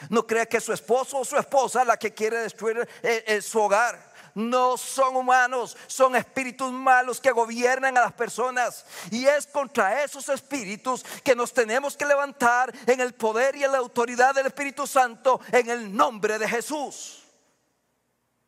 [0.09, 3.41] No crea que es su esposo o su esposa la que quiere destruir eh, eh,
[3.41, 8.85] su hogar no son humanos, son espíritus malos que gobiernan a las personas.
[9.09, 13.71] Y es contra esos espíritus que nos tenemos que levantar en el poder y en
[13.71, 17.23] la autoridad del Espíritu Santo en el nombre de Jesús.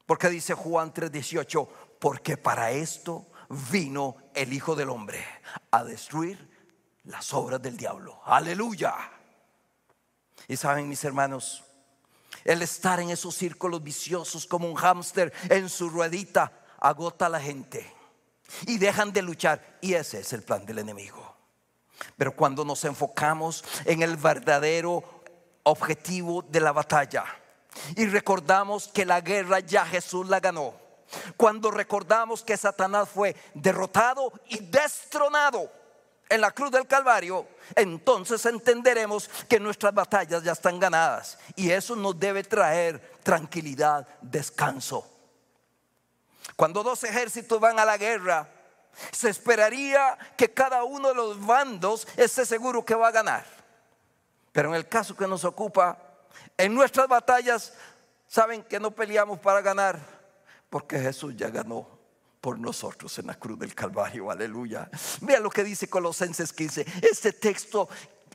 [0.06, 1.68] Porque dice Juan 3:18,
[2.00, 3.26] porque para esto
[3.72, 5.26] vino el Hijo del Hombre
[5.72, 6.49] a destruir
[7.10, 8.22] las obras del diablo.
[8.26, 8.96] Aleluya.
[10.48, 11.64] Y saben mis hermanos,
[12.46, 17.40] el estar en esos círculos viciosos como un hámster en su ruedita agota a la
[17.40, 17.92] gente
[18.66, 19.78] y dejan de luchar.
[19.82, 21.36] Y ese es el plan del enemigo.
[22.16, 25.04] Pero cuando nos enfocamos en el verdadero
[25.64, 27.26] objetivo de la batalla
[27.96, 30.74] y recordamos que la guerra ya Jesús la ganó,
[31.36, 35.79] cuando recordamos que Satanás fue derrotado y destronado,
[36.30, 41.40] en la cruz del Calvario, entonces entenderemos que nuestras batallas ya están ganadas.
[41.56, 45.06] Y eso nos debe traer tranquilidad, descanso.
[46.56, 48.48] Cuando dos ejércitos van a la guerra,
[49.12, 53.46] se esperaría que cada uno de los bandos esté seguro que va a ganar.
[54.52, 55.98] Pero en el caso que nos ocupa,
[56.58, 57.74] en nuestras batallas,
[58.28, 60.00] saben que no peleamos para ganar,
[60.70, 61.99] porque Jesús ya ganó
[62.42, 64.90] por nosotros en la cruz del Calvario, aleluya.
[65.22, 66.86] Vea lo que dice Colosenses 15.
[67.02, 67.90] Este texto,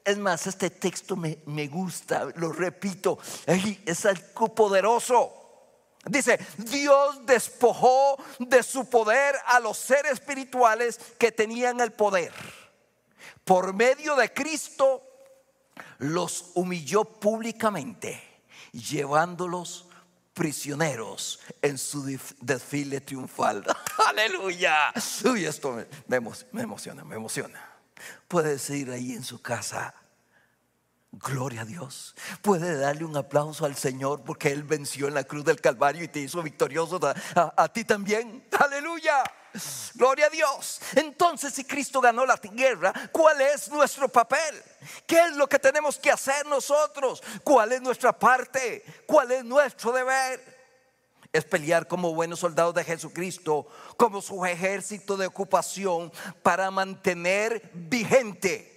[0.04, 5.40] es más, este texto me, me gusta, lo repito, es algo poderoso.
[6.06, 12.32] Dice, Dios despojó de su poder a los seres espirituales que tenían el poder.
[13.44, 15.02] Por medio de Cristo
[15.98, 18.22] los humilló públicamente,
[18.72, 19.88] llevándolos
[20.34, 22.04] prisioneros en su
[22.40, 23.64] desfile triunfal.
[24.08, 24.92] Aleluya.
[25.24, 27.60] Uy, esto me, emociona, me emociona.
[28.28, 29.94] Puede decir ahí en su casa,
[31.18, 32.14] Gloria a Dios.
[32.42, 36.08] Puede darle un aplauso al Señor porque Él venció en la cruz del Calvario y
[36.08, 36.98] te hizo victorioso
[37.34, 38.46] a ti también.
[38.58, 39.22] Aleluya.
[39.94, 40.80] Gloria a Dios.
[40.96, 44.62] Entonces, si Cristo ganó la guerra, ¿cuál es nuestro papel?
[45.06, 47.22] ¿Qué es lo que tenemos que hacer nosotros?
[47.44, 48.84] ¿Cuál es nuestra parte?
[49.06, 50.54] ¿Cuál es nuestro deber?
[51.32, 58.73] Es pelear como buenos soldados de Jesucristo, como su ejército de ocupación para mantener vigente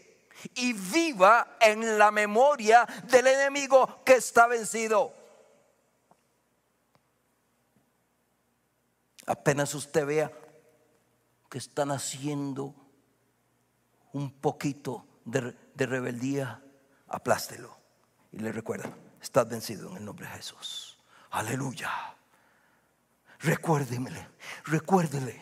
[0.55, 5.13] y viva en la memoria del enemigo que está vencido.
[9.25, 10.31] Apenas usted vea
[11.49, 12.73] que están haciendo
[14.13, 16.63] un poquito de, rebeldía,
[17.07, 17.77] aplástelo.
[18.31, 18.89] Y le recuerda,
[19.21, 20.97] estás vencido en el nombre de Jesús.
[21.31, 21.91] Aleluya.
[23.39, 24.27] Recuérdemele,
[24.65, 25.39] recuérdele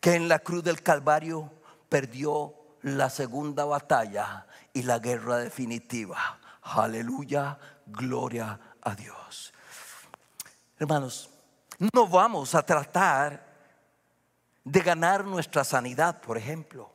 [0.00, 1.52] que en la cruz del Calvario
[1.88, 2.55] perdió
[2.86, 6.38] la segunda batalla y la guerra definitiva.
[6.62, 9.52] Aleluya, gloria a Dios.
[10.78, 11.28] Hermanos,
[11.92, 13.44] no vamos a tratar
[14.62, 16.92] de ganar nuestra sanidad, por ejemplo.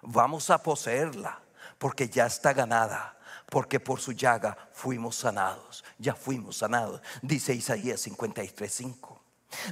[0.00, 1.38] Vamos a poseerla
[1.76, 3.18] porque ya está ganada,
[3.50, 9.13] porque por su llaga fuimos sanados, ya fuimos sanados, dice Isaías 53:5.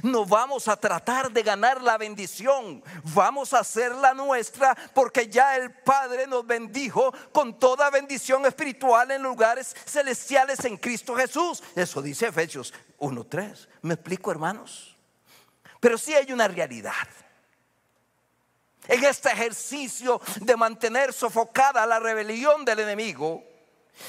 [0.01, 5.71] No vamos a tratar de ganar la bendición, vamos a hacerla nuestra porque ya el
[5.71, 11.63] Padre nos bendijo con toda bendición espiritual en lugares celestiales en Cristo Jesús.
[11.75, 13.67] Eso dice Efesios 1:3.
[13.81, 14.95] ¿Me explico, hermanos?
[15.79, 16.93] Pero sí hay una realidad.
[18.87, 23.43] en este ejercicio de mantener sofocada la rebelión del enemigo,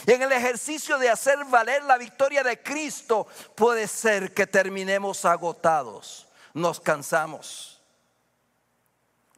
[0.06, 6.28] en el ejercicio de hacer valer la victoria de Cristo, puede ser que terminemos agotados,
[6.52, 7.82] nos cansamos.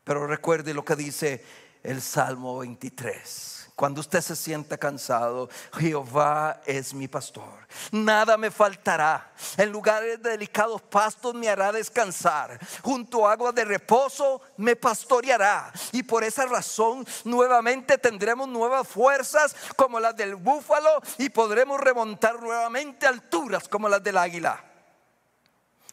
[0.04, 1.44] Pero recuerde lo que dice
[1.82, 3.55] el Salmo 23.
[3.76, 7.44] Cuando usted se sienta cansado, Jehová es mi pastor.
[7.92, 9.30] Nada me faltará.
[9.58, 12.58] En lugares de delicados pastos me hará descansar.
[12.80, 15.70] Junto a agua de reposo me pastoreará.
[15.92, 22.40] Y por esa razón nuevamente tendremos nuevas fuerzas como las del búfalo y podremos remontar
[22.40, 24.64] nuevamente alturas como las del águila.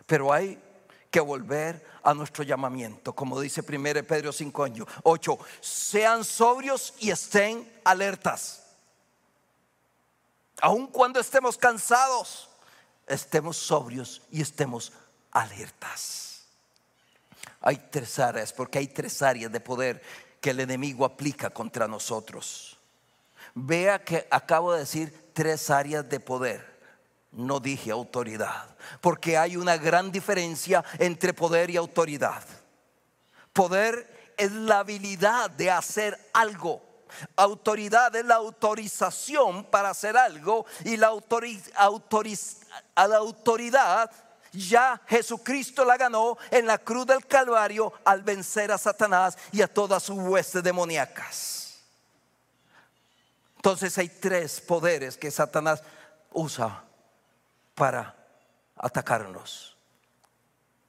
[0.06, 0.58] Pero hay
[1.14, 7.12] que volver a nuestro llamamiento, como dice 1 Pedro 5 años 8, sean sobrios y
[7.12, 8.64] estén alertas.
[10.60, 12.50] Aun cuando estemos cansados,
[13.06, 14.92] estemos sobrios y estemos
[15.32, 16.46] alertas.
[17.62, 20.02] Hay tres áreas, porque hay tres áreas de poder
[20.42, 22.80] que el enemigo aplica contra nosotros.
[23.54, 26.73] Vea que acabo de decir tres áreas de poder
[27.34, 32.44] no dije autoridad, porque hay una gran diferencia entre poder y autoridad.
[33.52, 36.82] Poder es la habilidad de hacer algo.
[37.36, 41.12] Autoridad es la autorización para hacer algo y la,
[42.96, 44.12] a la autoridad
[44.52, 49.68] ya Jesucristo la ganó en la cruz del Calvario al vencer a Satanás y a
[49.68, 51.80] todas sus huestes demoníacas.
[53.56, 55.82] Entonces hay tres poderes que Satanás
[56.32, 56.84] usa
[57.76, 58.16] para
[58.76, 59.78] atacarnos.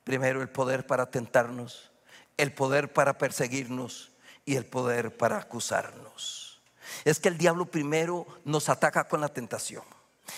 [0.05, 1.91] Primero el poder para tentarnos,
[2.37, 4.13] el poder para perseguirnos
[4.45, 6.61] y el poder para acusarnos.
[7.05, 9.85] Es que el diablo primero nos ataca con la tentación.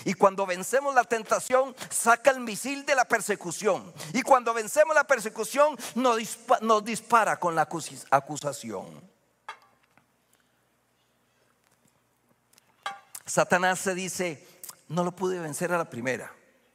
[0.04, 3.92] Y cuando vencemos la tentación, saca el misil de la persecución.
[4.12, 7.68] Y cuando vencemos la persecución, nos dispara, con la
[8.10, 9.16] acusación.
[13.24, 14.55] Satanás se dice,
[14.88, 16.32] no lo pude vencer a la primera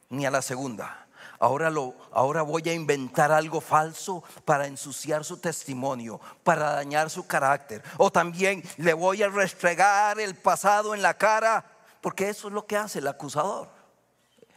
[0.08, 1.06] ni a la segunda.
[1.38, 7.26] Ahora, lo, ahora voy a inventar algo falso para ensuciar su testimonio, para dañar su
[7.26, 7.82] carácter.
[7.98, 11.64] O también le voy a restregar el pasado en la cara,
[12.00, 13.68] porque eso es lo que hace el acusador.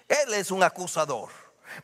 [0.07, 1.29] Él es un acusador.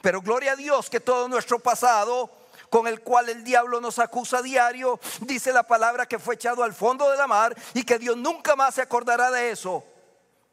[0.02, 2.30] Pero gloria a Dios que todo nuestro pasado
[2.70, 6.64] con el cual el diablo nos acusa a diario, dice la palabra que fue echado
[6.64, 9.84] al fondo de la mar y que Dios nunca más se acordará de eso,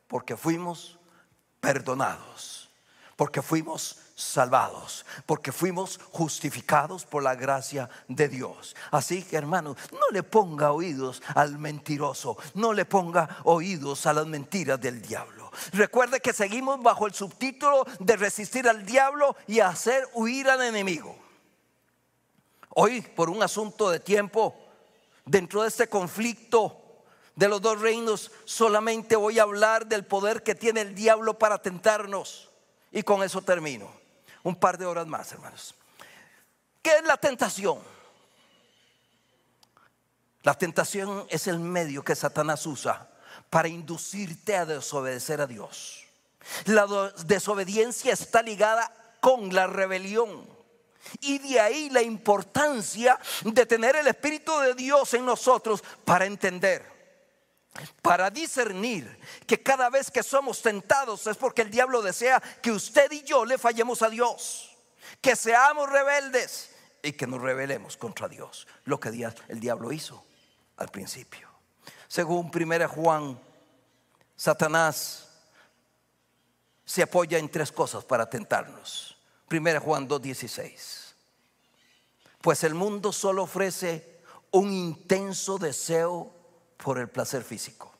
[0.09, 0.98] porque fuimos
[1.61, 2.59] perdonados
[3.19, 8.77] porque fuimos salvados, porque fuimos justificados por la gracia de Dios.
[8.93, 14.25] Así que hermano, no le ponga oídos al mentiroso, no le ponga oídos a las
[14.29, 15.51] mentiras del diablo.
[15.73, 21.19] Recuerde que seguimos bajo el subtítulo de resistir al diablo y hacer huir al enemigo.
[22.77, 24.55] Hoy, por un asunto de tiempo,
[25.25, 26.78] dentro de este conflicto
[27.39, 31.63] de los dos reinos, solamente voy a hablar del poder que tiene el diablo para
[31.63, 32.51] tentarnos.
[32.91, 33.89] Y con eso termino.
[34.43, 35.73] Un par de horas más, hermanos.
[36.83, 37.79] ¿Qué es la tentación?
[40.43, 43.09] La tentación es el medio que Satanás usa
[43.49, 46.07] para inducirte a desobedecer a Dios.
[46.65, 46.89] La
[47.25, 50.45] desobediencia está ligada con la rebelión.
[51.21, 56.98] Y de ahí la importancia de tener el Espíritu de Dios en nosotros para entender
[58.03, 63.11] para discernir que cada vez que somos tentados es porque el diablo desea que usted
[63.13, 64.77] y yo le fallemos a Dios,
[65.21, 66.71] que seamos rebeldes
[67.03, 69.09] y que nos rebelemos contra Dios, lo que
[69.49, 70.25] el diablo hizo
[70.77, 71.49] al principio.
[72.09, 73.39] Según 1 Juan,
[74.37, 75.29] Satanás
[76.85, 79.19] se apoya en tres cosas para tentarnos.
[79.51, 81.15] 1 Juan 2.16.
[82.41, 84.23] Pues el mundo solo ofrece
[84.53, 86.38] un intenso deseo
[86.79, 87.93] por el placer físico.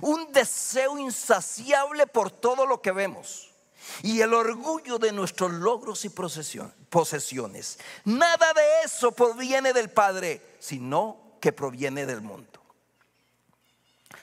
[0.00, 3.50] Un deseo insaciable por todo lo que vemos.
[4.02, 7.78] Y el orgullo de nuestros logros y posesiones.
[8.04, 12.60] Nada de eso proviene del Padre, sino que proviene del mundo.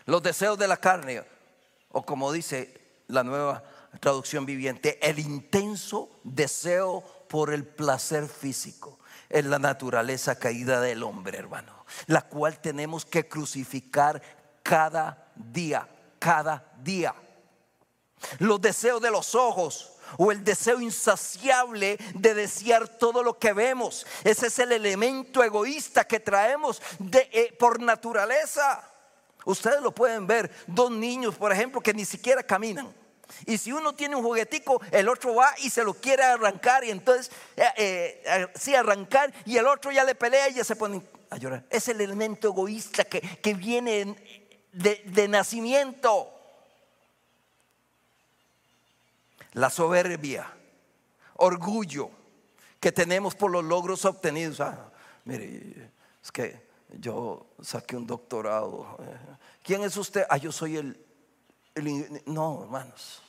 [0.05, 1.23] Los deseos de la carne,
[1.91, 3.63] o como dice la nueva
[3.99, 7.03] traducción viviente, el intenso deseo
[7.33, 13.27] por el placer físico es la naturaleza caída del hombre, hermano, la cual tenemos que
[13.27, 14.21] crucificar
[14.61, 17.15] cada día, cada día.
[18.37, 24.05] Los deseos de los ojos o el deseo insaciable de desear todo lo que vemos.
[24.23, 28.87] Ese es el elemento egoísta que traemos de, eh, por naturaleza.
[29.45, 32.93] Ustedes lo pueden ver, dos niños, por ejemplo, que ni siquiera caminan.
[33.45, 36.91] Y si uno tiene un juguetico, el otro va y se lo quiere arrancar y
[36.91, 41.01] entonces, eh, eh, sí, arrancar y el otro ya le pelea y ya se pone
[41.29, 41.65] a llorar.
[41.69, 44.15] Es el elemento egoísta que, que viene
[44.71, 46.29] de, de nacimiento.
[49.53, 50.51] La soberbia,
[51.35, 52.09] orgullo
[52.79, 54.59] que tenemos por los logros obtenidos.
[54.59, 54.91] Ah,
[55.25, 58.97] mire, es que yo saqué un doctorado.
[59.63, 60.25] ¿Quién es usted?
[60.29, 61.12] Ah, yo soy el
[61.75, 63.21] no, hermanos.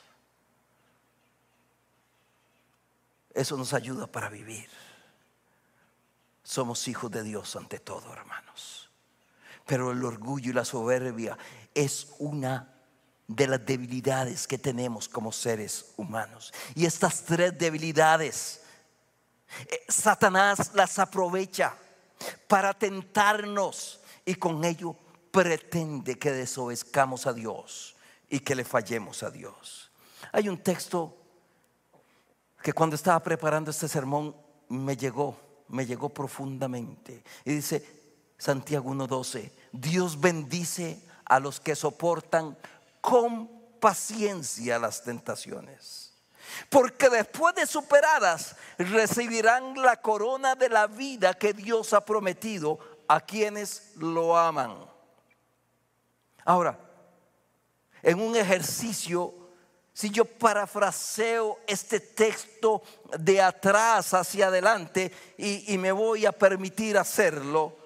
[3.32, 4.68] Eso nos ayuda para vivir.
[6.42, 8.90] Somos hijos de Dios ante todo, hermanos.
[9.66, 11.36] Pero el orgullo y la soberbia
[11.74, 12.70] es una
[13.26, 16.52] de las debilidades que tenemos como seres humanos.
[16.74, 18.62] Y estas tres debilidades,
[19.68, 21.74] eh, Satanás las aprovecha
[22.46, 24.94] para tentarnos y con ello
[25.30, 27.94] pretende que desobedezcamos a Dios
[28.34, 29.92] y que le fallemos a Dios.
[30.32, 31.16] Hay un texto
[32.60, 34.34] que cuando estaba preparando este sermón
[34.70, 37.22] me llegó, me llegó profundamente.
[37.44, 37.86] Y dice
[38.36, 42.58] Santiago 1.12, Dios bendice a los que soportan
[43.00, 46.12] con paciencia las tentaciones.
[46.70, 53.20] Porque después de superadas recibirán la corona de la vida que Dios ha prometido a
[53.20, 54.74] quienes lo aman.
[56.44, 56.80] Ahora,
[58.04, 59.34] en un ejercicio
[59.94, 62.82] si yo parafraseo este texto
[63.16, 67.76] de atrás hacia adelante y, me voy a permitir hacerlo,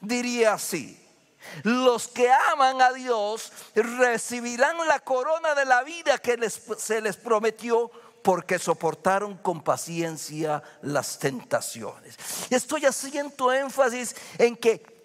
[0.00, 0.98] diría así.
[1.62, 7.90] Los que aman a Dios recibirán la corona de la vida que se les prometió
[8.22, 12.16] porque soportaron con paciencia las tentaciones.
[12.48, 14.97] Estoy haciendo énfasis en que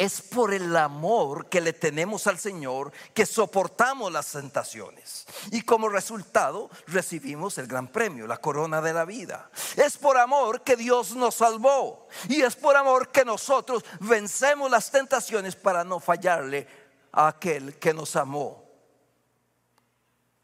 [0.00, 5.26] es por el amor que le tenemos al Señor que soportamos las tentaciones.
[5.50, 9.50] Y como resultado recibimos el gran premio, la corona de la vida.
[9.76, 12.08] Es por amor que Dios nos salvó.
[12.30, 16.66] Y es por amor que nosotros vencemos las tentaciones para no fallarle
[17.12, 18.64] a aquel que nos amó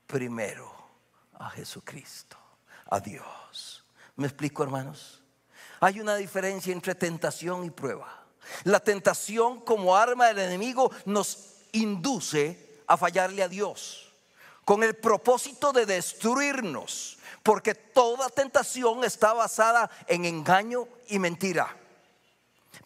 [0.07, 0.71] primero,
[1.39, 2.37] a Jesucristo,
[2.91, 3.87] a Dios.
[4.17, 5.23] ¿Me explico, hermanos?
[5.81, 8.26] Hay una diferencia entre tentación y prueba.
[8.65, 14.07] La tentación como arma del enemigo nos induce a fallarle a Dios
[14.67, 21.75] con el propósito de destruirnos, porque toda tentación está basada en engaño y mentira.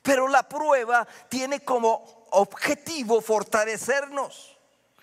[0.02, 4.58] Pero la prueba tiene como objetivo fortalecernos.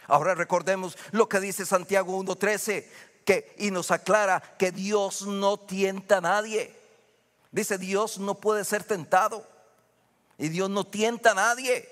[0.05, 2.85] Ahora recordemos lo que dice Santiago 1.13
[3.25, 6.75] que, y nos aclara que Dios no tienta a nadie.
[7.51, 9.43] Dice Dios no puede ser tentado.
[10.37, 11.89] Y Dios no tienta a nadie.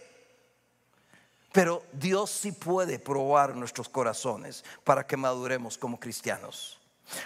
[1.52, 6.80] Pero Dios sí puede probar nuestros corazones para que maduremos como cristianos.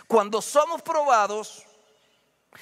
[0.08, 1.66] Cuando somos probados,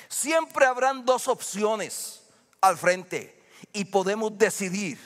[0.08, 2.24] siempre habrán dos opciones
[2.62, 3.44] al frente
[3.74, 4.98] y podemos decidir.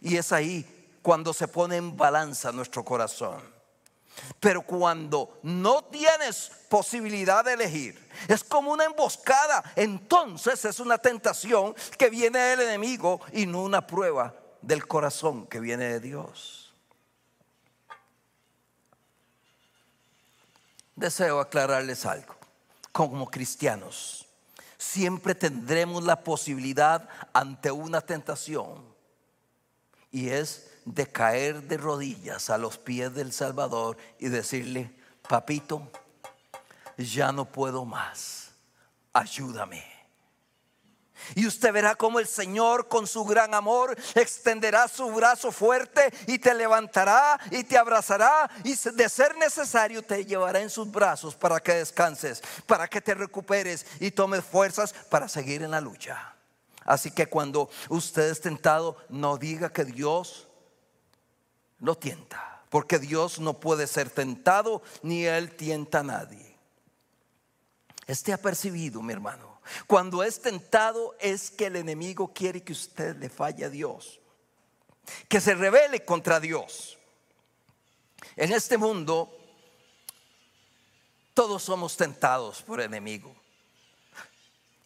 [0.00, 3.40] Y es ahí cuando se pone en balanza nuestro corazón.
[4.38, 11.74] Pero cuando no tienes posibilidad de elegir, es como una emboscada, entonces es una tentación
[11.98, 16.74] que viene del enemigo y no una prueba del corazón que viene de Dios.
[20.96, 22.34] Deseo aclararles algo.
[22.92, 24.26] Como cristianos,
[24.76, 28.84] siempre tendremos la posibilidad ante una tentación
[30.10, 34.94] y es de caer de rodillas a los pies del Salvador y decirle,
[35.28, 35.90] papito,
[36.96, 38.50] ya no puedo más,
[39.12, 40.00] ayúdame.
[41.34, 46.38] Y usted verá cómo el Señor con su gran amor extenderá su brazo fuerte y
[46.38, 51.60] te levantará y te abrazará y de ser necesario te llevará en sus brazos para
[51.60, 56.34] que descanses, para que te recuperes y tomes fuerzas para seguir en la lucha.
[56.84, 60.48] Así que cuando usted es tentado, no diga que Dios
[61.80, 66.56] lo tienta, porque Dios no puede ser tentado ni Él tienta a nadie.
[68.06, 73.16] Este ha percibido, mi hermano, cuando es tentado es que el enemigo quiere que usted
[73.16, 74.20] le falle a Dios,
[75.28, 76.98] que se revele contra Dios.
[78.36, 79.36] En este mundo
[81.34, 83.34] todos somos tentados por enemigo.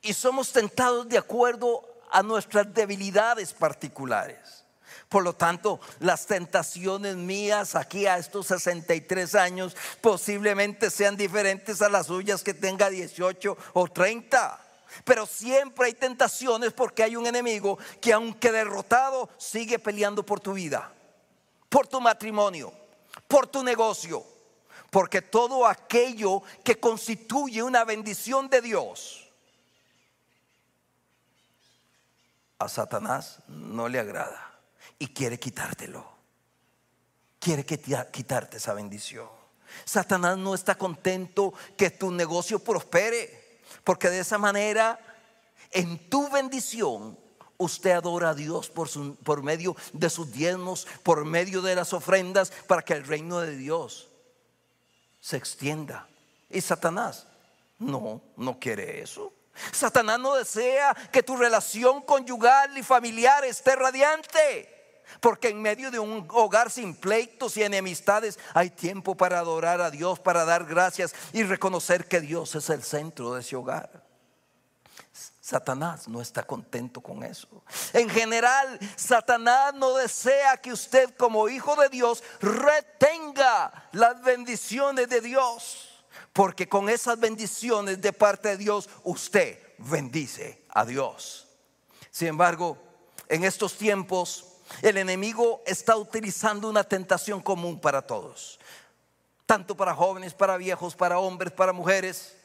[0.02, 4.63] Y somos tentados de acuerdo a nuestras debilidades particulares.
[5.14, 11.88] Por lo tanto, las tentaciones mías aquí a estos 63 años posiblemente sean diferentes a
[11.88, 14.60] las suyas que tenga 18 o 30.
[15.04, 20.52] Pero siempre hay tentaciones porque hay un enemigo que aunque derrotado sigue peleando por tu
[20.52, 20.92] vida,
[21.68, 22.72] por tu matrimonio,
[23.28, 24.24] por tu negocio.
[24.90, 29.30] Porque todo aquello que constituye una bendición de Dios,
[32.58, 34.53] a Satanás no le agrada
[35.04, 36.02] y quiere quitártelo.
[37.38, 39.28] Quiere quitarte esa bendición.
[39.84, 44.98] Satanás no está contento que tu negocio prospere, porque de esa manera,
[45.70, 47.18] en tu bendición,
[47.58, 52.50] usted adora a Dios por, por medio de sus diezmos, por medio de las ofrendas,
[52.66, 54.08] para que el reino de Dios
[55.20, 56.08] se extienda.
[56.48, 57.26] Y Satanás
[57.78, 59.34] no, no quiere eso.
[59.70, 64.73] Satanás no desea que tu relación conyugal y familiar esté radiante.
[65.20, 69.90] Porque en medio de un hogar sin pleitos y enemistades hay tiempo para adorar a
[69.90, 74.04] Dios, para dar gracias y reconocer que Dios es el centro de ese hogar.
[75.44, 77.62] Satanás no está contento con eso.
[77.92, 85.20] En general, Satanás no desea que usted como hijo de Dios retenga las bendiciones de
[85.20, 86.02] Dios.
[86.32, 91.46] Porque con esas bendiciones de parte de Dios, usted bendice a Dios.
[92.10, 92.78] Sin embargo,
[93.28, 98.58] en estos tiempos, el enemigo está utilizando una tentación común para todos.
[99.46, 102.36] Tanto para jóvenes, para viejos, para hombres, para mujeres.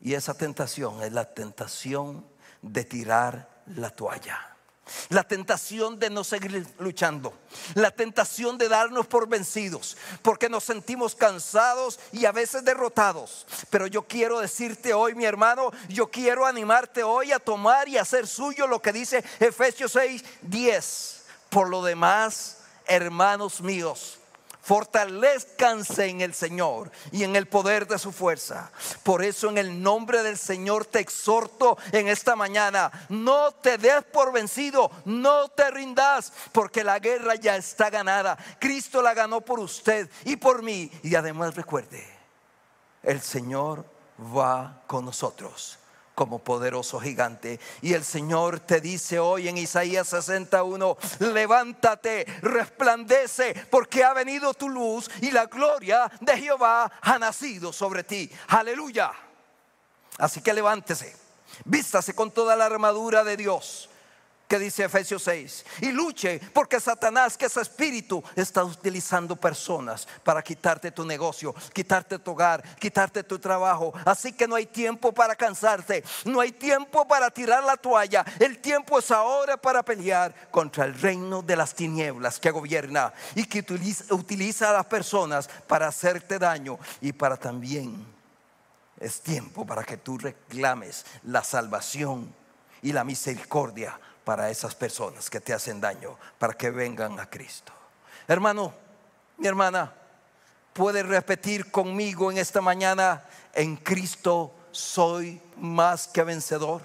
[0.00, 2.24] Y esa tentación es la tentación
[2.62, 4.56] de tirar la toalla.
[5.08, 7.32] La tentación de no seguir luchando.
[7.74, 9.96] La tentación de darnos por vencidos.
[10.22, 13.46] Porque nos sentimos cansados y a veces derrotados.
[13.70, 18.26] Pero yo quiero decirte hoy, mi hermano, yo quiero animarte hoy a tomar y hacer
[18.26, 21.22] suyo lo que dice Efesios 6, 10.
[21.48, 24.19] Por lo demás, hermanos míos
[24.62, 28.70] Fortalezcanse en el Señor y en el poder de su fuerza.
[29.02, 34.04] Por eso en el nombre del Señor te exhorto en esta mañana, no te des
[34.04, 38.38] por vencido, no te rindas, porque la guerra ya está ganada.
[38.58, 40.90] Cristo la ganó por usted y por mí.
[41.02, 42.06] Y además recuerde,
[43.02, 43.84] el Señor
[44.36, 45.79] va con nosotros
[46.20, 47.58] como poderoso gigante.
[47.80, 54.68] Y el Señor te dice hoy en Isaías 61, levántate, resplandece, porque ha venido tu
[54.68, 58.30] luz y la gloria de Jehová ha nacido sobre ti.
[58.48, 59.12] Aleluya.
[60.18, 61.16] Así que levántese,
[61.64, 63.89] vístase con toda la armadura de Dios
[64.50, 65.64] que dice Efesios 6.
[65.82, 72.18] Y luche porque Satanás, que es espíritu, está utilizando personas para quitarte tu negocio, quitarte
[72.18, 73.94] tu hogar, quitarte tu trabajo.
[74.04, 78.24] Así que no hay tiempo para cansarte, no hay tiempo para tirar la toalla.
[78.40, 83.44] El tiempo es ahora para pelear contra el reino de las tinieblas que gobierna y
[83.44, 88.04] que utiliza, utiliza a las personas para hacerte daño y para también
[88.98, 92.34] es tiempo para que tú reclames la salvación
[92.82, 93.96] y la misericordia
[94.30, 97.72] para esas personas que te hacen daño, para que vengan a Cristo.
[98.28, 98.72] Hermano,
[99.38, 99.92] mi hermana,
[100.72, 106.82] puede repetir conmigo en esta mañana, en Cristo soy más que vencedor.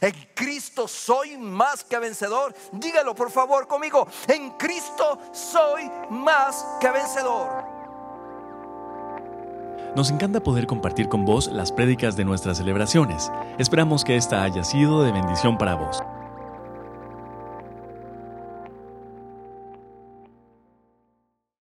[0.00, 2.52] En Cristo soy más que vencedor.
[2.72, 4.08] Dígalo por favor conmigo.
[4.26, 7.64] En Cristo soy más que vencedor.
[9.94, 13.30] Nos encanta poder compartir con vos las prédicas de nuestras celebraciones.
[13.58, 16.02] Esperamos que esta haya sido de bendición para vos.